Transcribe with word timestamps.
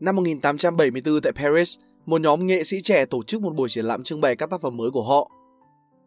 Năm 0.00 0.16
1874 0.16 1.20
tại 1.22 1.32
Paris, 1.32 1.78
một 2.06 2.20
nhóm 2.20 2.46
nghệ 2.46 2.64
sĩ 2.64 2.80
trẻ 2.80 3.04
tổ 3.04 3.22
chức 3.22 3.42
một 3.42 3.54
buổi 3.54 3.68
triển 3.68 3.84
lãm 3.84 4.02
trưng 4.02 4.20
bày 4.20 4.36
các 4.36 4.50
tác 4.50 4.60
phẩm 4.60 4.76
mới 4.76 4.90
của 4.90 5.02
họ. 5.02 5.30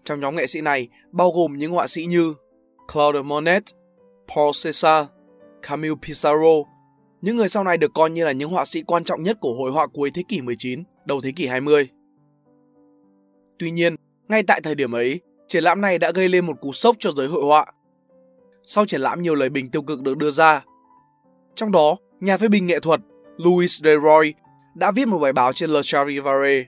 Trong 0.03 0.19
nhóm 0.19 0.35
nghệ 0.35 0.47
sĩ 0.47 0.61
này 0.61 0.87
bao 1.11 1.31
gồm 1.31 1.57
những 1.57 1.71
họa 1.71 1.87
sĩ 1.87 2.05
như 2.05 2.33
Claude 2.93 3.21
Monet, 3.21 3.63
Paul 4.35 4.49
Cézanne, 4.49 5.05
Camille 5.61 5.95
Pissarro, 6.01 6.55
những 7.21 7.35
người 7.35 7.49
sau 7.49 7.63
này 7.63 7.77
được 7.77 7.91
coi 7.93 8.09
như 8.09 8.25
là 8.25 8.31
những 8.31 8.49
họa 8.49 8.65
sĩ 8.65 8.83
quan 8.83 9.03
trọng 9.03 9.23
nhất 9.23 9.37
của 9.41 9.53
hội 9.53 9.71
họa 9.71 9.87
cuối 9.87 10.11
thế 10.13 10.23
kỷ 10.27 10.41
19, 10.41 10.83
đầu 11.05 11.21
thế 11.21 11.31
kỷ 11.31 11.47
20. 11.47 11.89
Tuy 13.63 13.71
nhiên, 13.71 13.95
ngay 14.29 14.43
tại 14.43 14.61
thời 14.61 14.75
điểm 14.75 14.91
ấy, 14.91 15.21
triển 15.47 15.63
lãm 15.63 15.81
này 15.81 15.97
đã 15.97 16.11
gây 16.11 16.29
lên 16.29 16.45
một 16.45 16.53
cú 16.61 16.73
sốc 16.73 16.95
cho 16.99 17.11
giới 17.11 17.27
hội 17.27 17.43
họa. 17.43 17.65
Sau 18.63 18.85
triển 18.85 19.01
lãm 19.01 19.21
nhiều 19.21 19.35
lời 19.35 19.49
bình 19.49 19.69
tiêu 19.69 19.81
cực 19.81 20.01
được 20.01 20.17
đưa 20.17 20.31
ra. 20.31 20.63
Trong 21.55 21.71
đó, 21.71 21.95
nhà 22.19 22.37
phê 22.37 22.47
bình 22.47 22.67
nghệ 22.67 22.79
thuật 22.79 22.99
Louis 23.37 23.83
Leroy 23.83 24.33
đã 24.75 24.91
viết 24.91 25.07
một 25.07 25.19
bài 25.19 25.33
báo 25.33 25.53
trên 25.53 25.69
Le 25.69 25.79
Charivari. 25.83 26.65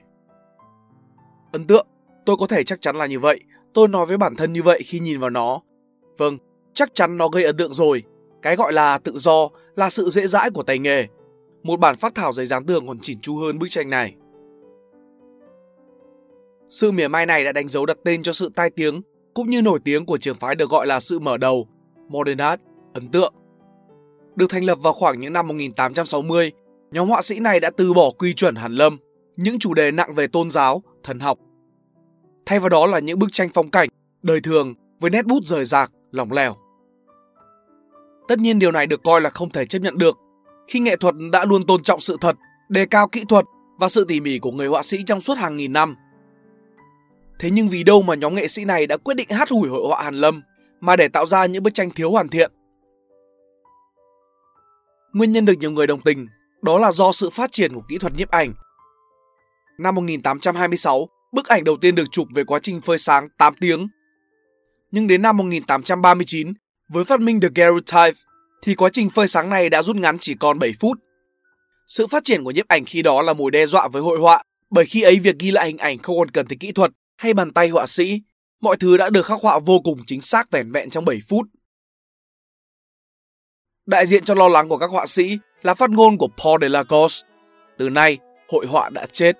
Ấn 1.52 1.66
tượng, 1.66 1.86
tôi 2.26 2.36
có 2.36 2.46
thể 2.46 2.62
chắc 2.62 2.82
chắn 2.82 2.96
là 2.96 3.06
như 3.06 3.20
vậy. 3.20 3.40
Tôi 3.74 3.88
nói 3.88 4.06
với 4.06 4.16
bản 4.16 4.36
thân 4.36 4.52
như 4.52 4.62
vậy 4.62 4.82
khi 4.84 4.98
nhìn 4.98 5.20
vào 5.20 5.30
nó. 5.30 5.60
Vâng, 6.18 6.38
chắc 6.74 6.94
chắn 6.94 7.16
nó 7.16 7.28
gây 7.28 7.44
ấn 7.44 7.56
tượng 7.56 7.74
rồi. 7.74 8.02
Cái 8.42 8.56
gọi 8.56 8.72
là 8.72 8.98
tự 8.98 9.18
do 9.18 9.48
là 9.74 9.90
sự 9.90 10.10
dễ 10.10 10.26
dãi 10.26 10.50
của 10.50 10.62
tay 10.62 10.78
nghề. 10.78 11.06
Một 11.62 11.80
bản 11.80 11.96
phát 11.96 12.14
thảo 12.14 12.32
giấy 12.32 12.46
dán 12.46 12.66
tường 12.66 12.86
còn 12.86 12.98
chỉn 12.98 13.20
chu 13.20 13.36
hơn 13.36 13.58
bức 13.58 13.66
tranh 13.70 13.90
này. 13.90 14.14
Sự 16.68 16.92
mỉa 16.92 17.08
mai 17.08 17.26
này 17.26 17.44
đã 17.44 17.52
đánh 17.52 17.68
dấu 17.68 17.86
đặt 17.86 17.96
tên 18.04 18.22
cho 18.22 18.32
sự 18.32 18.50
tai 18.54 18.70
tiếng 18.70 19.02
cũng 19.34 19.50
như 19.50 19.62
nổi 19.62 19.78
tiếng 19.84 20.06
của 20.06 20.18
trường 20.18 20.36
phái 20.36 20.54
được 20.54 20.70
gọi 20.70 20.86
là 20.86 21.00
sự 21.00 21.18
mở 21.18 21.36
đầu, 21.36 21.68
Modern 22.08 22.38
Art, 22.38 22.60
ấn 22.94 23.08
tượng. 23.08 23.34
Được 24.36 24.50
thành 24.50 24.64
lập 24.64 24.78
vào 24.82 24.92
khoảng 24.92 25.20
những 25.20 25.32
năm 25.32 25.48
1860, 25.48 26.52
nhóm 26.90 27.08
họa 27.08 27.22
sĩ 27.22 27.40
này 27.40 27.60
đã 27.60 27.70
từ 27.76 27.94
bỏ 27.94 28.10
quy 28.10 28.34
chuẩn 28.34 28.54
Hàn 28.54 28.72
Lâm, 28.72 28.98
những 29.36 29.58
chủ 29.58 29.74
đề 29.74 29.90
nặng 29.90 30.14
về 30.14 30.26
tôn 30.26 30.50
giáo, 30.50 30.82
thần 31.04 31.20
học. 31.20 31.38
Thay 32.46 32.58
vào 32.58 32.68
đó 32.68 32.86
là 32.86 32.98
những 32.98 33.18
bức 33.18 33.28
tranh 33.32 33.48
phong 33.54 33.70
cảnh, 33.70 33.88
đời 34.22 34.40
thường 34.40 34.74
với 35.00 35.10
nét 35.10 35.26
bút 35.26 35.44
rời 35.44 35.64
rạc, 35.64 35.90
lỏng 36.12 36.32
lẻo. 36.32 36.54
Tất 38.28 38.38
nhiên 38.38 38.58
điều 38.58 38.72
này 38.72 38.86
được 38.86 39.00
coi 39.04 39.20
là 39.20 39.30
không 39.30 39.50
thể 39.50 39.66
chấp 39.66 39.78
nhận 39.78 39.98
được 39.98 40.18
khi 40.68 40.80
nghệ 40.80 40.96
thuật 40.96 41.14
đã 41.32 41.44
luôn 41.44 41.62
tôn 41.62 41.82
trọng 41.82 42.00
sự 42.00 42.16
thật, 42.20 42.36
đề 42.68 42.86
cao 42.86 43.08
kỹ 43.08 43.24
thuật 43.28 43.44
và 43.78 43.88
sự 43.88 44.04
tỉ 44.04 44.20
mỉ 44.20 44.38
của 44.38 44.50
người 44.50 44.66
họa 44.66 44.82
sĩ 44.82 44.98
trong 45.06 45.20
suốt 45.20 45.38
hàng 45.38 45.56
nghìn 45.56 45.72
năm. 45.72 45.96
Thế 47.38 47.50
nhưng 47.50 47.68
vì 47.68 47.84
đâu 47.84 48.02
mà 48.02 48.14
nhóm 48.14 48.34
nghệ 48.34 48.48
sĩ 48.48 48.64
này 48.64 48.86
đã 48.86 48.96
quyết 48.96 49.14
định 49.14 49.28
hát 49.30 49.48
hủi 49.48 49.68
hội 49.68 49.82
họa 49.88 50.02
Hàn 50.02 50.14
Lâm 50.14 50.42
mà 50.80 50.96
để 50.96 51.08
tạo 51.08 51.26
ra 51.26 51.46
những 51.46 51.62
bức 51.62 51.74
tranh 51.74 51.90
thiếu 51.90 52.10
hoàn 52.10 52.28
thiện. 52.28 52.52
Nguyên 55.12 55.32
nhân 55.32 55.44
được 55.44 55.54
nhiều 55.60 55.70
người 55.70 55.86
đồng 55.86 56.00
tình 56.00 56.26
đó 56.62 56.78
là 56.78 56.92
do 56.92 57.12
sự 57.12 57.30
phát 57.30 57.52
triển 57.52 57.74
của 57.74 57.82
kỹ 57.88 57.98
thuật 57.98 58.14
nhiếp 58.14 58.30
ảnh. 58.30 58.54
Năm 59.78 59.94
1826, 59.94 61.08
bức 61.32 61.46
ảnh 61.46 61.64
đầu 61.64 61.76
tiên 61.76 61.94
được 61.94 62.04
chụp 62.12 62.28
về 62.34 62.44
quá 62.44 62.58
trình 62.62 62.80
phơi 62.80 62.98
sáng 62.98 63.28
8 63.38 63.54
tiếng. 63.60 63.88
Nhưng 64.90 65.06
đến 65.06 65.22
năm 65.22 65.36
1839, 65.36 66.52
với 66.88 67.04
phát 67.04 67.20
minh 67.20 67.40
the 67.40 67.48
daguerreotype, 67.56 68.20
thì 68.62 68.74
quá 68.74 68.88
trình 68.92 69.10
phơi 69.10 69.28
sáng 69.28 69.48
này 69.48 69.70
đã 69.70 69.82
rút 69.82 69.96
ngắn 69.96 70.18
chỉ 70.18 70.34
còn 70.34 70.58
7 70.58 70.72
phút. 70.80 70.98
Sự 71.86 72.06
phát 72.06 72.24
triển 72.24 72.44
của 72.44 72.50
nhiếp 72.50 72.68
ảnh 72.68 72.84
khi 72.84 73.02
đó 73.02 73.22
là 73.22 73.32
mối 73.32 73.50
đe 73.50 73.66
dọa 73.66 73.88
với 73.88 74.02
hội 74.02 74.18
họa, 74.18 74.42
bởi 74.70 74.86
khi 74.86 75.02
ấy 75.02 75.18
việc 75.18 75.38
ghi 75.38 75.50
lại 75.50 75.66
hình 75.66 75.78
ảnh 75.78 75.98
không 75.98 76.18
còn 76.18 76.30
cần 76.30 76.46
tới 76.46 76.56
kỹ 76.60 76.72
thuật 76.72 76.90
hay 77.16 77.34
bàn 77.34 77.52
tay 77.52 77.68
họa 77.68 77.86
sĩ, 77.86 78.20
mọi 78.60 78.76
thứ 78.76 78.96
đã 78.96 79.10
được 79.10 79.26
khắc 79.26 79.40
họa 79.40 79.58
vô 79.58 79.80
cùng 79.84 80.00
chính 80.06 80.20
xác 80.20 80.50
vẻn 80.50 80.72
vẹn 80.72 80.90
trong 80.90 81.04
7 81.04 81.20
phút. 81.28 81.46
Đại 83.86 84.06
diện 84.06 84.24
cho 84.24 84.34
lo 84.34 84.48
lắng 84.48 84.68
của 84.68 84.78
các 84.78 84.90
họa 84.90 85.06
sĩ 85.06 85.38
là 85.62 85.74
phát 85.74 85.90
ngôn 85.90 86.18
của 86.18 86.28
Paul 86.44 86.62
de 86.62 86.82
Từ 87.78 87.90
nay, 87.90 88.18
hội 88.48 88.66
họa 88.66 88.90
đã 88.90 89.06
chết. 89.12 89.38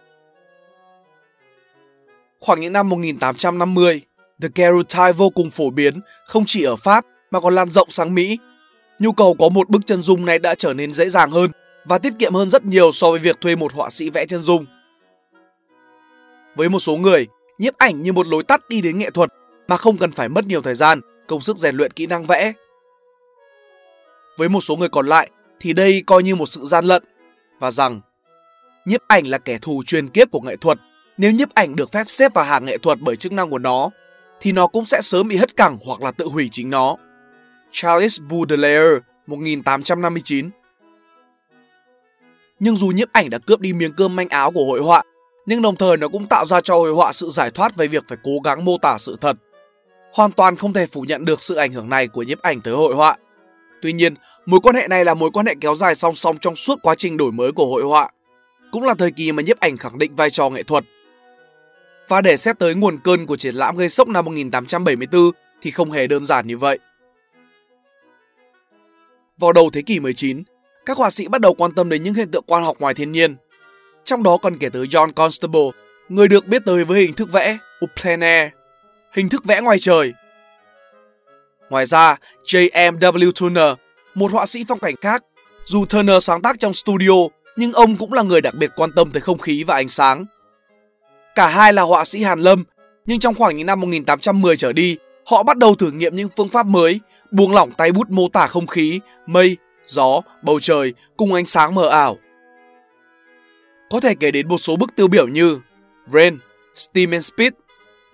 Khoảng 2.40 2.60
những 2.60 2.72
năm 2.72 2.88
1850, 2.88 4.00
The 4.42 4.48
Daguerreotype 4.48 5.12
vô 5.12 5.30
cùng 5.30 5.50
phổ 5.50 5.70
biến 5.70 6.00
không 6.26 6.44
chỉ 6.46 6.62
ở 6.62 6.76
Pháp 6.76 7.06
mà 7.30 7.40
còn 7.40 7.54
lan 7.54 7.70
rộng 7.70 7.90
sang 7.90 8.14
Mỹ. 8.14 8.38
Nhu 8.98 9.12
cầu 9.12 9.36
có 9.38 9.48
một 9.48 9.68
bức 9.68 9.86
chân 9.86 10.02
dung 10.02 10.24
này 10.24 10.38
đã 10.38 10.54
trở 10.54 10.74
nên 10.74 10.90
dễ 10.90 11.08
dàng 11.08 11.30
hơn 11.30 11.50
và 11.84 11.98
tiết 11.98 12.12
kiệm 12.18 12.34
hơn 12.34 12.50
rất 12.50 12.64
nhiều 12.64 12.92
so 12.92 13.10
với 13.10 13.18
việc 13.18 13.40
thuê 13.40 13.56
một 13.56 13.72
họa 13.72 13.90
sĩ 13.90 14.10
vẽ 14.10 14.26
chân 14.26 14.42
dung. 14.42 14.66
Với 16.56 16.68
một 16.68 16.80
số 16.80 16.96
người, 16.96 17.26
nhiếp 17.58 17.78
ảnh 17.78 18.02
như 18.02 18.12
một 18.12 18.26
lối 18.26 18.42
tắt 18.42 18.68
đi 18.68 18.80
đến 18.80 18.98
nghệ 18.98 19.10
thuật 19.10 19.30
mà 19.68 19.76
không 19.76 19.98
cần 19.98 20.12
phải 20.12 20.28
mất 20.28 20.46
nhiều 20.46 20.62
thời 20.62 20.74
gian, 20.74 21.00
công 21.26 21.40
sức 21.40 21.56
rèn 21.56 21.76
luyện 21.76 21.90
kỹ 21.90 22.06
năng 22.06 22.26
vẽ. 22.26 22.52
Với 24.36 24.48
một 24.48 24.60
số 24.60 24.76
người 24.76 24.88
còn 24.88 25.06
lại 25.06 25.30
thì 25.60 25.72
đây 25.72 26.02
coi 26.06 26.22
như 26.22 26.36
một 26.36 26.46
sự 26.46 26.60
gian 26.64 26.84
lận 26.84 27.04
và 27.58 27.70
rằng 27.70 28.00
nhiếp 28.84 29.00
ảnh 29.08 29.26
là 29.26 29.38
kẻ 29.38 29.58
thù 29.58 29.82
truyền 29.86 30.08
kiếp 30.08 30.30
của 30.30 30.40
nghệ 30.40 30.56
thuật. 30.56 30.78
Nếu 31.18 31.32
nhiếp 31.32 31.54
ảnh 31.54 31.76
được 31.76 31.92
phép 31.92 32.04
xếp 32.06 32.34
vào 32.34 32.44
hàng 32.44 32.64
nghệ 32.64 32.78
thuật 32.78 32.98
bởi 33.00 33.16
chức 33.16 33.32
năng 33.32 33.50
của 33.50 33.58
nó, 33.58 33.90
thì 34.40 34.52
nó 34.52 34.66
cũng 34.66 34.84
sẽ 34.84 35.00
sớm 35.00 35.28
bị 35.28 35.36
hất 35.36 35.56
cẳng 35.56 35.78
hoặc 35.84 36.02
là 36.02 36.10
tự 36.10 36.26
hủy 36.26 36.48
chính 36.52 36.70
nó. 36.70 36.96
Charles 37.70 38.20
Baudelaire 38.30 38.98
1859 39.26 40.50
Nhưng 42.58 42.76
dù 42.76 42.86
nhiếp 42.86 43.12
ảnh 43.12 43.30
đã 43.30 43.38
cướp 43.38 43.60
đi 43.60 43.72
miếng 43.72 43.92
cơm 43.92 44.16
manh 44.16 44.28
áo 44.28 44.52
của 44.52 44.64
hội 44.64 44.80
họa, 44.80 45.02
nhưng 45.46 45.62
đồng 45.62 45.76
thời 45.76 45.96
nó 45.96 46.08
cũng 46.08 46.26
tạo 46.28 46.46
ra 46.46 46.60
cho 46.60 46.74
hội 46.74 46.92
họa 46.92 47.12
sự 47.12 47.30
giải 47.30 47.50
thoát 47.50 47.76
về 47.76 47.86
việc 47.86 48.04
phải 48.08 48.18
cố 48.24 48.30
gắng 48.44 48.64
mô 48.64 48.78
tả 48.78 48.98
sự 48.98 49.16
thật. 49.20 49.36
Hoàn 50.12 50.32
toàn 50.32 50.56
không 50.56 50.72
thể 50.72 50.86
phủ 50.86 51.00
nhận 51.00 51.24
được 51.24 51.40
sự 51.40 51.54
ảnh 51.54 51.72
hưởng 51.72 51.88
này 51.88 52.08
của 52.08 52.22
nhiếp 52.22 52.42
ảnh 52.42 52.60
tới 52.60 52.74
hội 52.74 52.94
họa. 52.94 53.16
Tuy 53.82 53.92
nhiên, 53.92 54.14
mối 54.46 54.60
quan 54.62 54.76
hệ 54.76 54.88
này 54.88 55.04
là 55.04 55.14
mối 55.14 55.30
quan 55.30 55.46
hệ 55.46 55.54
kéo 55.60 55.74
dài 55.74 55.94
song 55.94 56.14
song 56.14 56.36
trong 56.40 56.56
suốt 56.56 56.78
quá 56.82 56.94
trình 56.94 57.16
đổi 57.16 57.32
mới 57.32 57.52
của 57.52 57.66
hội 57.66 57.82
họa. 57.82 58.10
Cũng 58.72 58.82
là 58.82 58.94
thời 58.94 59.10
kỳ 59.10 59.32
mà 59.32 59.42
nhiếp 59.42 59.60
ảnh 59.60 59.76
khẳng 59.76 59.98
định 59.98 60.16
vai 60.16 60.30
trò 60.30 60.50
nghệ 60.50 60.62
thuật. 60.62 60.84
Và 62.08 62.20
để 62.20 62.36
xét 62.36 62.58
tới 62.58 62.74
nguồn 62.74 62.98
cơn 62.98 63.26
của 63.26 63.36
triển 63.36 63.54
lãm 63.54 63.76
gây 63.76 63.88
sốc 63.88 64.08
năm 64.08 64.24
1874 64.24 65.30
thì 65.62 65.70
không 65.70 65.90
hề 65.90 66.06
đơn 66.06 66.26
giản 66.26 66.46
như 66.46 66.58
vậy. 66.58 66.78
Vào 69.38 69.52
đầu 69.52 69.70
thế 69.72 69.82
kỷ 69.82 70.00
19, 70.00 70.42
các 70.86 70.96
họa 70.96 71.10
sĩ 71.10 71.28
bắt 71.28 71.40
đầu 71.40 71.54
quan 71.54 71.74
tâm 71.74 71.88
đến 71.88 72.02
những 72.02 72.14
hiện 72.14 72.30
tượng 72.30 72.44
quan 72.46 72.64
học 72.64 72.76
ngoài 72.80 72.94
thiên 72.94 73.12
nhiên. 73.12 73.36
Trong 74.06 74.22
đó 74.22 74.36
còn 74.36 74.58
kể 74.58 74.68
tới 74.68 74.86
John 74.86 75.12
Constable, 75.12 75.70
người 76.08 76.28
được 76.28 76.46
biết 76.46 76.62
tới 76.66 76.84
với 76.84 77.00
hình 77.00 77.14
thức 77.14 77.32
vẽ 77.32 77.58
plein 78.02 78.20
air, 78.20 78.50
hình 79.12 79.28
thức 79.28 79.44
vẽ 79.44 79.60
ngoài 79.60 79.78
trời 79.78 80.12
Ngoài 81.70 81.86
ra, 81.86 82.16
J.M.W. 82.44 83.30
Turner, 83.40 83.72
một 84.14 84.32
họa 84.32 84.46
sĩ 84.46 84.64
phong 84.68 84.78
cảnh 84.78 84.94
khác, 85.00 85.24
dù 85.64 85.84
Turner 85.84 86.24
sáng 86.24 86.42
tác 86.42 86.58
trong 86.58 86.74
studio, 86.74 87.12
nhưng 87.56 87.72
ông 87.72 87.96
cũng 87.96 88.12
là 88.12 88.22
người 88.22 88.40
đặc 88.40 88.54
biệt 88.54 88.70
quan 88.76 88.92
tâm 88.92 89.10
tới 89.10 89.20
không 89.20 89.38
khí 89.38 89.64
và 89.64 89.74
ánh 89.74 89.88
sáng. 89.88 90.24
Cả 91.34 91.46
hai 91.46 91.72
là 91.72 91.82
họa 91.82 92.04
sĩ 92.04 92.22
Hàn 92.22 92.40
Lâm, 92.40 92.64
nhưng 93.06 93.18
trong 93.18 93.34
khoảng 93.34 93.56
những 93.56 93.66
năm 93.66 93.80
1810 93.80 94.56
trở 94.56 94.72
đi, 94.72 94.96
họ 95.26 95.42
bắt 95.42 95.56
đầu 95.56 95.74
thử 95.74 95.90
nghiệm 95.90 96.16
những 96.16 96.28
phương 96.36 96.48
pháp 96.48 96.66
mới, 96.66 97.00
buông 97.30 97.54
lỏng 97.54 97.72
tay 97.72 97.92
bút 97.92 98.10
mô 98.10 98.28
tả 98.28 98.46
không 98.46 98.66
khí, 98.66 99.00
mây, 99.26 99.56
gió, 99.86 100.20
bầu 100.42 100.60
trời 100.60 100.94
cùng 101.16 101.32
ánh 101.32 101.44
sáng 101.44 101.74
mờ 101.74 101.88
ảo. 101.88 102.16
Có 103.90 104.00
thể 104.00 104.14
kể 104.20 104.30
đến 104.30 104.48
một 104.48 104.58
số 104.58 104.76
bức 104.76 104.96
tiêu 104.96 105.08
biểu 105.08 105.28
như 105.28 105.60
Rain, 106.06 106.38
Steam 106.74 107.10
and 107.10 107.32
Speed, 107.32 107.52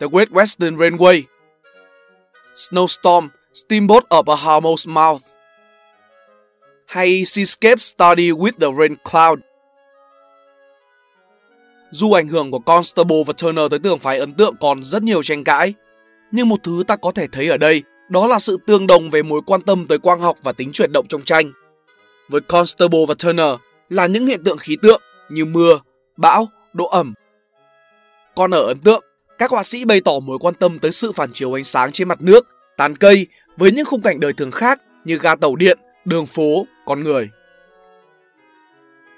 The 0.00 0.06
Great 0.12 0.28
Western 0.28 0.76
Railway, 0.76 1.22
Snowstorm 2.56 3.28
Steamboat 3.54 4.04
of 4.08 4.30
a 4.32 4.36
Harmos 4.36 4.88
Mouth 4.88 5.22
hay 6.86 7.24
Seascape 7.24 7.76
Study 7.76 8.30
with 8.30 8.52
the 8.60 8.66
Rain 8.78 8.96
Cloud. 9.10 9.38
Dù 11.90 12.12
ảnh 12.12 12.28
hưởng 12.28 12.50
của 12.50 12.58
Constable 12.58 13.22
và 13.26 13.32
Turner 13.42 13.70
tới 13.70 13.78
tường 13.78 13.98
phái 13.98 14.18
ấn 14.18 14.34
tượng 14.34 14.54
còn 14.60 14.82
rất 14.82 15.02
nhiều 15.02 15.22
tranh 15.22 15.44
cãi, 15.44 15.74
nhưng 16.30 16.48
một 16.48 16.56
thứ 16.62 16.82
ta 16.86 16.96
có 16.96 17.12
thể 17.12 17.26
thấy 17.32 17.48
ở 17.48 17.56
đây 17.56 17.82
đó 18.08 18.26
là 18.26 18.38
sự 18.38 18.56
tương 18.66 18.86
đồng 18.86 19.10
về 19.10 19.22
mối 19.22 19.40
quan 19.46 19.60
tâm 19.60 19.86
tới 19.86 19.98
quang 19.98 20.20
học 20.20 20.36
và 20.42 20.52
tính 20.52 20.72
chuyển 20.72 20.92
động 20.92 21.06
trong 21.08 21.22
tranh. 21.22 21.52
Với 22.28 22.40
Constable 22.40 23.00
và 23.08 23.14
Turner 23.24 23.54
là 23.88 24.06
những 24.06 24.26
hiện 24.26 24.44
tượng 24.44 24.58
khí 24.58 24.76
tượng 24.82 25.02
như 25.34 25.44
mưa, 25.44 25.80
bão, 26.16 26.48
độ 26.72 26.86
ẩm. 26.86 27.14
Còn 28.36 28.50
ở 28.50 28.66
ấn 28.66 28.78
tượng, 28.78 29.04
các 29.38 29.50
họa 29.50 29.62
sĩ 29.62 29.84
bày 29.84 30.00
tỏ 30.00 30.12
mối 30.22 30.38
quan 30.40 30.54
tâm 30.54 30.78
tới 30.78 30.92
sự 30.92 31.12
phản 31.12 31.32
chiếu 31.32 31.58
ánh 31.58 31.64
sáng 31.64 31.92
trên 31.92 32.08
mặt 32.08 32.22
nước 32.22 32.46
tán 32.76 32.96
cây 32.96 33.26
với 33.56 33.70
những 33.70 33.86
khung 33.86 34.02
cảnh 34.02 34.20
đời 34.20 34.32
thường 34.32 34.50
khác 34.50 34.80
như 35.04 35.18
ga 35.18 35.36
tàu 35.36 35.56
điện, 35.56 35.78
đường 36.04 36.26
phố, 36.26 36.66
con 36.86 37.04
người. 37.04 37.30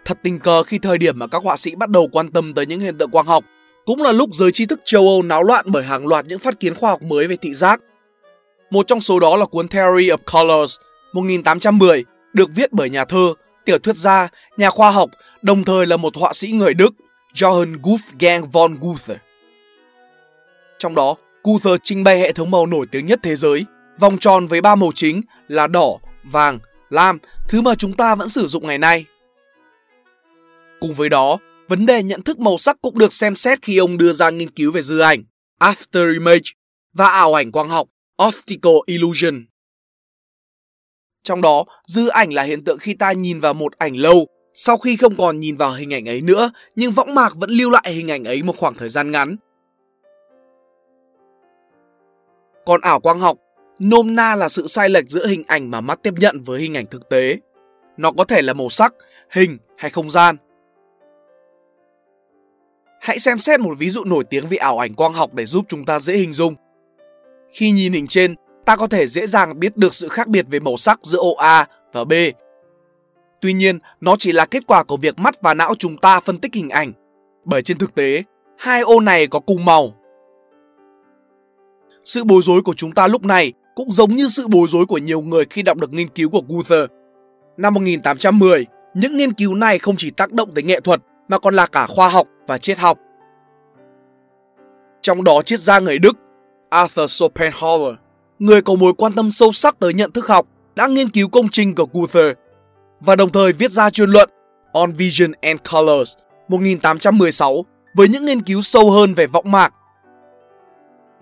Thật 0.04 0.18
tình 0.22 0.38
cờ 0.38 0.62
khi 0.62 0.78
thời 0.78 0.98
điểm 0.98 1.18
mà 1.18 1.26
các 1.26 1.42
họa 1.42 1.56
sĩ 1.56 1.74
bắt 1.74 1.90
đầu 1.90 2.08
quan 2.12 2.32
tâm 2.32 2.54
tới 2.54 2.66
những 2.66 2.80
hiện 2.80 2.98
tượng 2.98 3.10
quang 3.10 3.26
học 3.26 3.44
cũng 3.86 4.02
là 4.02 4.12
lúc 4.12 4.30
giới 4.32 4.52
trí 4.52 4.66
thức 4.66 4.80
châu 4.84 5.02
Âu 5.02 5.22
náo 5.22 5.42
loạn 5.42 5.64
bởi 5.68 5.82
hàng 5.82 6.06
loạt 6.06 6.26
những 6.26 6.38
phát 6.38 6.60
kiến 6.60 6.74
khoa 6.74 6.90
học 6.90 7.02
mới 7.02 7.26
về 7.26 7.36
thị 7.36 7.54
giác. 7.54 7.80
Một 8.70 8.86
trong 8.86 9.00
số 9.00 9.20
đó 9.20 9.36
là 9.36 9.46
cuốn 9.46 9.68
Theory 9.68 10.08
of 10.08 10.18
Colors 10.32 10.76
1810 11.12 12.04
được 12.32 12.50
viết 12.54 12.72
bởi 12.72 12.90
nhà 12.90 13.04
thơ, 13.04 13.34
tiểu 13.64 13.78
thuyết 13.78 13.96
gia, 13.96 14.28
nhà 14.56 14.70
khoa 14.70 14.90
học, 14.90 15.10
đồng 15.42 15.64
thời 15.64 15.86
là 15.86 15.96
một 15.96 16.16
họa 16.16 16.32
sĩ 16.32 16.52
người 16.52 16.74
Đức, 16.74 16.94
Johann 17.34 17.80
Wolfgang 17.80 18.44
von 18.44 18.76
Goethe. 18.80 19.14
Trong 20.78 20.94
đó, 20.94 21.14
Goethe 21.44 21.76
trình 21.82 22.04
bày 22.04 22.18
hệ 22.18 22.32
thống 22.32 22.50
màu 22.50 22.66
nổi 22.66 22.86
tiếng 22.90 23.06
nhất 23.06 23.20
thế 23.22 23.36
giới, 23.36 23.64
vòng 23.98 24.18
tròn 24.18 24.46
với 24.46 24.60
ba 24.60 24.74
màu 24.74 24.92
chính 24.94 25.22
là 25.48 25.66
đỏ, 25.66 25.98
vàng, 26.24 26.58
lam, 26.90 27.18
thứ 27.48 27.62
mà 27.62 27.74
chúng 27.74 27.92
ta 27.92 28.14
vẫn 28.14 28.28
sử 28.28 28.46
dụng 28.46 28.66
ngày 28.66 28.78
nay. 28.78 29.04
Cùng 30.80 30.92
với 30.92 31.08
đó, 31.08 31.38
vấn 31.68 31.86
đề 31.86 32.02
nhận 32.02 32.22
thức 32.22 32.38
màu 32.38 32.58
sắc 32.58 32.76
cũng 32.82 32.98
được 32.98 33.12
xem 33.12 33.36
xét 33.36 33.62
khi 33.62 33.76
ông 33.76 33.98
đưa 33.98 34.12
ra 34.12 34.30
nghiên 34.30 34.50
cứu 34.50 34.72
về 34.72 34.82
dư 34.82 34.98
ảnh, 34.98 35.24
after 35.60 36.12
image, 36.12 36.50
và 36.92 37.08
ảo 37.08 37.34
ảnh 37.34 37.52
quang 37.52 37.68
học, 37.68 37.88
optical 38.28 38.74
illusion. 38.86 39.46
Trong 41.24 41.42
đó, 41.42 41.64
dư 41.86 42.08
ảnh 42.08 42.32
là 42.32 42.42
hiện 42.42 42.64
tượng 42.64 42.78
khi 42.78 42.94
ta 42.94 43.12
nhìn 43.12 43.40
vào 43.40 43.54
một 43.54 43.78
ảnh 43.78 43.96
lâu, 43.96 44.26
sau 44.54 44.76
khi 44.76 44.96
không 44.96 45.16
còn 45.16 45.40
nhìn 45.40 45.56
vào 45.56 45.72
hình 45.72 45.94
ảnh 45.94 46.08
ấy 46.08 46.20
nữa, 46.20 46.50
nhưng 46.76 46.92
võng 46.92 47.14
mạc 47.14 47.34
vẫn 47.36 47.50
lưu 47.50 47.70
lại 47.70 47.92
hình 47.92 48.10
ảnh 48.10 48.24
ấy 48.24 48.42
một 48.42 48.56
khoảng 48.56 48.74
thời 48.74 48.88
gian 48.88 49.10
ngắn. 49.10 49.36
Còn 52.66 52.80
ảo 52.80 53.00
quang 53.00 53.20
học, 53.20 53.38
nôm 53.78 54.14
na 54.14 54.34
là 54.34 54.48
sự 54.48 54.66
sai 54.66 54.88
lệch 54.88 55.08
giữa 55.08 55.26
hình 55.26 55.42
ảnh 55.46 55.70
mà 55.70 55.80
mắt 55.80 56.02
tiếp 56.02 56.14
nhận 56.16 56.42
với 56.42 56.60
hình 56.60 56.76
ảnh 56.76 56.86
thực 56.86 57.08
tế. 57.08 57.38
Nó 57.96 58.12
có 58.12 58.24
thể 58.24 58.42
là 58.42 58.52
màu 58.52 58.68
sắc, 58.68 58.94
hình 59.30 59.58
hay 59.76 59.90
không 59.90 60.10
gian. 60.10 60.36
Hãy 63.00 63.18
xem 63.18 63.38
xét 63.38 63.60
một 63.60 63.78
ví 63.78 63.90
dụ 63.90 64.04
nổi 64.04 64.24
tiếng 64.24 64.48
về 64.48 64.56
ảo 64.56 64.78
ảnh 64.78 64.94
quang 64.94 65.12
học 65.12 65.34
để 65.34 65.46
giúp 65.46 65.64
chúng 65.68 65.84
ta 65.84 65.98
dễ 65.98 66.16
hình 66.16 66.32
dung. 66.32 66.54
Khi 67.52 67.70
nhìn 67.70 67.92
hình 67.92 68.06
trên, 68.06 68.34
ta 68.66 68.76
có 68.76 68.86
thể 68.86 69.06
dễ 69.06 69.26
dàng 69.26 69.60
biết 69.60 69.76
được 69.76 69.94
sự 69.94 70.08
khác 70.08 70.28
biệt 70.28 70.46
về 70.50 70.60
màu 70.60 70.76
sắc 70.76 71.00
giữa 71.02 71.18
ô 71.18 71.34
A 71.34 71.66
và 71.92 72.04
B. 72.04 72.12
Tuy 73.40 73.52
nhiên, 73.52 73.78
nó 74.00 74.16
chỉ 74.18 74.32
là 74.32 74.46
kết 74.46 74.62
quả 74.66 74.84
của 74.84 74.96
việc 74.96 75.18
mắt 75.18 75.42
và 75.42 75.54
não 75.54 75.74
chúng 75.78 75.96
ta 75.96 76.20
phân 76.20 76.38
tích 76.38 76.54
hình 76.54 76.68
ảnh. 76.68 76.92
Bởi 77.44 77.62
trên 77.62 77.78
thực 77.78 77.94
tế, 77.94 78.22
hai 78.58 78.80
ô 78.80 79.00
này 79.00 79.26
có 79.26 79.40
cùng 79.40 79.64
màu. 79.64 79.94
Sự 82.04 82.24
bối 82.24 82.42
rối 82.42 82.62
của 82.62 82.74
chúng 82.76 82.92
ta 82.92 83.08
lúc 83.08 83.24
này 83.24 83.52
cũng 83.74 83.90
giống 83.90 84.16
như 84.16 84.28
sự 84.28 84.48
bối 84.48 84.68
rối 84.70 84.86
của 84.86 84.98
nhiều 84.98 85.20
người 85.20 85.44
khi 85.50 85.62
đọc 85.62 85.78
được 85.78 85.92
nghiên 85.92 86.08
cứu 86.08 86.30
của 86.30 86.42
Gunther. 86.48 86.84
Năm 87.56 87.74
1810, 87.74 88.66
những 88.94 89.16
nghiên 89.16 89.32
cứu 89.32 89.54
này 89.54 89.78
không 89.78 89.94
chỉ 89.98 90.10
tác 90.10 90.32
động 90.32 90.54
tới 90.54 90.64
nghệ 90.64 90.80
thuật 90.80 91.00
mà 91.28 91.38
còn 91.38 91.54
là 91.54 91.66
cả 91.66 91.86
khoa 91.86 92.08
học 92.08 92.28
và 92.46 92.58
triết 92.58 92.78
học. 92.78 92.98
Trong 95.02 95.24
đó 95.24 95.42
triết 95.42 95.60
gia 95.60 95.78
người 95.78 95.98
Đức 95.98 96.16
Arthur 96.70 97.10
Schopenhauer, 97.10 97.94
người 98.44 98.62
có 98.62 98.74
mối 98.74 98.92
quan 98.94 99.12
tâm 99.12 99.30
sâu 99.30 99.52
sắc 99.52 99.78
tới 99.78 99.94
nhận 99.94 100.12
thức 100.12 100.28
học, 100.28 100.46
đã 100.76 100.86
nghiên 100.86 101.08
cứu 101.08 101.28
công 101.28 101.48
trình 101.48 101.74
của 101.74 101.86
Guther 101.92 102.32
và 103.00 103.16
đồng 103.16 103.32
thời 103.32 103.52
viết 103.52 103.70
ra 103.70 103.90
chuyên 103.90 104.10
luận 104.10 104.30
On 104.72 104.92
Vision 104.92 105.32
and 105.40 105.60
Colors 105.72 106.12
1816 106.48 107.64
với 107.94 108.08
những 108.08 108.24
nghiên 108.24 108.42
cứu 108.42 108.62
sâu 108.62 108.90
hơn 108.90 109.14
về 109.14 109.26
võng 109.26 109.50
mạc. 109.50 109.74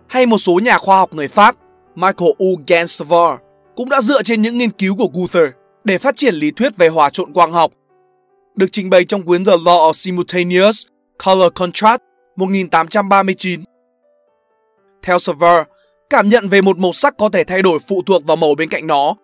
Hay 0.07 0.27
một 0.27 0.39
số 0.39 0.61
nhà 0.63 0.79
khoa 0.79 0.97
học 0.97 1.15
người 1.15 1.29
Pháp 1.29 1.57
Michael 1.95 2.31
U. 2.39 2.47
Gansevoort 2.67 3.41
cũng 3.77 3.89
đã 3.89 4.01
dựa 4.01 4.23
trên 4.23 4.43
những 4.43 4.59
nghiên 4.59 4.71
cứu 4.71 4.97
của 4.97 5.09
Guther 5.13 5.49
để 5.85 5.99
phát 5.99 6.17
triển 6.17 6.35
lý 6.35 6.51
thuyết 6.51 6.77
về 6.77 6.89
hòa 6.89 7.11
trộn 7.11 7.33
quang 7.33 7.53
học, 7.53 7.73
được 8.55 8.67
trình 8.73 8.91
bày 8.91 9.05
trong 9.05 9.23
cuốn 9.23 9.45
The 9.45 9.57
Law 9.57 9.91
of 9.91 9.93
Simultaneous 9.93 10.87
Color 11.25 11.53
Contrast 11.55 12.01
1839. 12.37 13.61
Theo 15.03 15.19
Sever, 15.19 15.63
cảm 16.12 16.29
nhận 16.29 16.49
về 16.49 16.62
một 16.62 16.79
màu 16.79 16.93
sắc 16.93 17.17
có 17.19 17.29
thể 17.29 17.44
thay 17.44 17.62
đổi 17.62 17.79
phụ 17.88 18.03
thuộc 18.06 18.25
vào 18.25 18.37
màu 18.37 18.55
bên 18.55 18.69
cạnh 18.69 18.87
nó, 18.87 19.14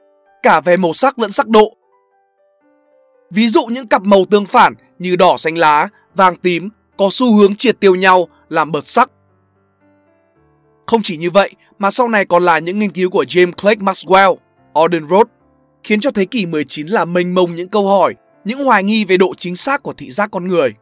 cả 0.42 0.60
về 0.60 0.76
màu 0.76 0.92
sắc 0.92 1.18
lẫn 1.18 1.30
sắc 1.30 1.48
độ. 1.48 1.74
Ví 3.30 3.48
dụ 3.48 3.66
những 3.66 3.88
cặp 3.88 4.02
màu 4.02 4.24
tương 4.30 4.46
phản 4.46 4.74
như 4.98 5.16
đỏ 5.16 5.36
xanh 5.36 5.58
lá, 5.58 5.88
vàng 6.14 6.36
tím 6.36 6.68
có 6.96 7.08
xu 7.10 7.36
hướng 7.36 7.54
triệt 7.54 7.80
tiêu 7.80 7.94
nhau 7.94 8.28
làm 8.48 8.72
bật 8.72 8.86
sắc. 8.86 9.10
Không 10.86 11.02
chỉ 11.02 11.16
như 11.16 11.30
vậy 11.30 11.50
mà 11.78 11.90
sau 11.90 12.08
này 12.08 12.24
còn 12.24 12.44
là 12.44 12.58
những 12.58 12.78
nghiên 12.78 12.90
cứu 12.90 13.10
của 13.10 13.24
James 13.28 13.52
Clerk 13.52 13.80
Maxwell, 13.80 14.36
Auden 14.74 15.04
Roth, 15.04 15.30
khiến 15.82 16.00
cho 16.00 16.10
thế 16.10 16.24
kỷ 16.24 16.46
19 16.46 16.86
là 16.86 17.04
mênh 17.04 17.34
mông 17.34 17.54
những 17.54 17.68
câu 17.68 17.88
hỏi, 17.88 18.14
những 18.44 18.64
hoài 18.64 18.82
nghi 18.82 19.04
về 19.04 19.16
độ 19.16 19.34
chính 19.36 19.56
xác 19.56 19.82
của 19.82 19.92
thị 19.92 20.10
giác 20.10 20.30
con 20.30 20.48
người. 20.48 20.74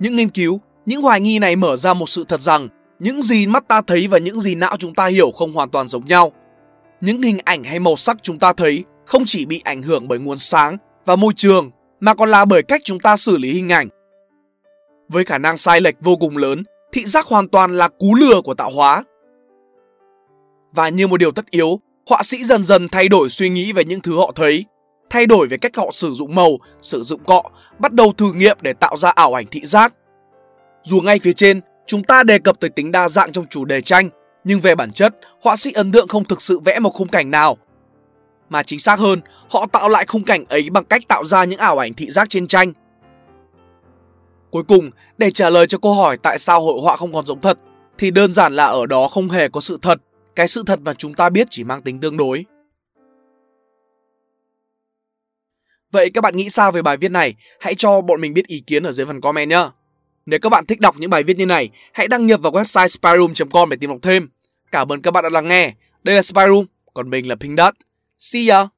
Những 0.00 0.16
nghiên 0.16 0.28
cứu 0.28 0.60
những 0.86 1.02
hoài 1.02 1.20
nghi 1.20 1.38
này 1.38 1.56
mở 1.56 1.76
ra 1.76 1.94
một 1.94 2.08
sự 2.08 2.24
thật 2.28 2.40
rằng 2.40 2.68
những 2.98 3.22
gì 3.22 3.46
mắt 3.46 3.68
ta 3.68 3.80
thấy 3.86 4.08
và 4.08 4.18
những 4.18 4.40
gì 4.40 4.54
não 4.54 4.76
chúng 4.78 4.94
ta 4.94 5.06
hiểu 5.06 5.30
không 5.30 5.52
hoàn 5.52 5.70
toàn 5.70 5.88
giống 5.88 6.06
nhau. 6.06 6.32
Những 7.00 7.22
hình 7.22 7.38
ảnh 7.44 7.64
hay 7.64 7.80
màu 7.80 7.96
sắc 7.96 8.16
chúng 8.22 8.38
ta 8.38 8.52
thấy 8.52 8.84
không 9.06 9.22
chỉ 9.26 9.46
bị 9.46 9.60
ảnh 9.64 9.82
hưởng 9.82 10.08
bởi 10.08 10.18
nguồn 10.18 10.38
sáng 10.38 10.76
và 11.04 11.16
môi 11.16 11.32
trường 11.36 11.70
mà 12.00 12.14
còn 12.14 12.30
là 12.30 12.44
bởi 12.44 12.62
cách 12.62 12.80
chúng 12.84 13.00
ta 13.00 13.16
xử 13.16 13.36
lý 13.36 13.52
hình 13.52 13.72
ảnh. 13.72 13.88
Với 15.08 15.24
khả 15.24 15.38
năng 15.38 15.56
sai 15.56 15.80
lệch 15.80 15.94
vô 16.00 16.16
cùng 16.16 16.36
lớn, 16.36 16.62
thị 16.92 17.04
giác 17.04 17.26
hoàn 17.26 17.48
toàn 17.48 17.76
là 17.76 17.88
cú 17.88 18.14
lừa 18.14 18.40
của 18.40 18.54
tạo 18.54 18.70
hóa. 18.70 19.02
Và 20.72 20.88
như 20.88 21.06
một 21.06 21.16
điều 21.16 21.32
tất 21.32 21.50
yếu, 21.50 21.80
họa 22.06 22.22
sĩ 22.22 22.44
dần 22.44 22.64
dần 22.64 22.88
thay 22.88 23.08
đổi 23.08 23.28
suy 23.30 23.48
nghĩ 23.48 23.72
về 23.72 23.84
những 23.84 24.00
thứ 24.00 24.16
họ 24.16 24.32
thấy, 24.34 24.64
thay 25.10 25.26
đổi 25.26 25.46
về 25.46 25.56
cách 25.56 25.76
họ 25.76 25.90
sử 25.92 26.12
dụng 26.12 26.34
màu, 26.34 26.50
sử 26.82 27.02
dụng 27.02 27.24
cọ, 27.24 27.42
bắt 27.78 27.92
đầu 27.92 28.12
thử 28.12 28.32
nghiệm 28.32 28.58
để 28.62 28.72
tạo 28.72 28.96
ra 28.96 29.10
ảo 29.10 29.38
ảnh 29.38 29.46
thị 29.50 29.60
giác 29.64 29.94
dù 30.84 31.00
ngay 31.00 31.18
phía 31.18 31.32
trên, 31.32 31.60
chúng 31.86 32.04
ta 32.04 32.22
đề 32.22 32.38
cập 32.38 32.60
tới 32.60 32.70
tính 32.70 32.92
đa 32.92 33.08
dạng 33.08 33.32
trong 33.32 33.46
chủ 33.50 33.64
đề 33.64 33.80
tranh, 33.80 34.10
nhưng 34.44 34.60
về 34.60 34.74
bản 34.74 34.90
chất, 34.90 35.14
họa 35.40 35.56
sĩ 35.56 35.72
ấn 35.72 35.92
tượng 35.92 36.08
không 36.08 36.24
thực 36.24 36.42
sự 36.42 36.60
vẽ 36.60 36.78
một 36.78 36.90
khung 36.90 37.08
cảnh 37.08 37.30
nào. 37.30 37.56
Mà 38.48 38.62
chính 38.62 38.78
xác 38.78 38.98
hơn, 38.98 39.20
họ 39.48 39.66
tạo 39.66 39.88
lại 39.88 40.06
khung 40.06 40.24
cảnh 40.24 40.44
ấy 40.44 40.70
bằng 40.70 40.84
cách 40.84 41.02
tạo 41.08 41.24
ra 41.24 41.44
những 41.44 41.58
ảo 41.58 41.78
ảnh 41.78 41.94
thị 41.94 42.10
giác 42.10 42.28
trên 42.28 42.46
tranh. 42.46 42.72
Cuối 44.50 44.62
cùng, 44.68 44.90
để 45.18 45.30
trả 45.30 45.50
lời 45.50 45.66
cho 45.66 45.78
câu 45.78 45.94
hỏi 45.94 46.18
tại 46.22 46.38
sao 46.38 46.60
hội 46.60 46.80
họa 46.82 46.96
không 46.96 47.12
còn 47.12 47.26
giống 47.26 47.40
thật, 47.40 47.58
thì 47.98 48.10
đơn 48.10 48.32
giản 48.32 48.56
là 48.56 48.66
ở 48.66 48.86
đó 48.86 49.08
không 49.08 49.28
hề 49.28 49.48
có 49.48 49.60
sự 49.60 49.78
thật, 49.82 49.98
cái 50.36 50.48
sự 50.48 50.62
thật 50.66 50.80
mà 50.80 50.94
chúng 50.94 51.14
ta 51.14 51.28
biết 51.28 51.46
chỉ 51.50 51.64
mang 51.64 51.82
tính 51.82 52.00
tương 52.00 52.16
đối. 52.16 52.44
Vậy 55.92 56.10
các 56.10 56.20
bạn 56.20 56.36
nghĩ 56.36 56.50
sao 56.50 56.72
về 56.72 56.82
bài 56.82 56.96
viết 56.96 57.10
này? 57.10 57.34
Hãy 57.60 57.74
cho 57.74 58.00
bọn 58.00 58.20
mình 58.20 58.34
biết 58.34 58.46
ý 58.46 58.62
kiến 58.66 58.82
ở 58.82 58.92
dưới 58.92 59.06
phần 59.06 59.20
comment 59.20 59.50
nhé. 59.50 59.68
Nếu 60.26 60.40
các 60.40 60.48
bạn 60.48 60.66
thích 60.66 60.80
đọc 60.80 60.96
những 60.98 61.10
bài 61.10 61.22
viết 61.22 61.36
như 61.36 61.46
này, 61.46 61.70
hãy 61.92 62.08
đăng 62.08 62.26
nhập 62.26 62.40
vào 62.42 62.52
website 62.52 62.88
spyroom.com 62.88 63.70
để 63.70 63.76
tìm 63.76 63.90
đọc 63.90 63.98
thêm. 64.02 64.28
Cảm 64.72 64.92
ơn 64.92 65.02
các 65.02 65.10
bạn 65.10 65.24
đã 65.24 65.30
lắng 65.30 65.48
nghe. 65.48 65.74
Đây 66.02 66.16
là 66.16 66.22
Spyroom, 66.22 66.66
còn 66.94 67.10
mình 67.10 67.28
là 67.28 67.34
Pink 67.36 67.58
Dot. 67.58 67.74
See 68.18 68.48
ya! 68.48 68.73